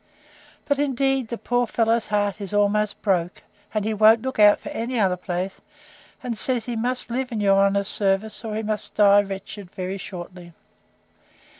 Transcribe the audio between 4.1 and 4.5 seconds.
look